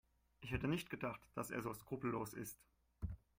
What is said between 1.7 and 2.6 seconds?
skrupellos ist.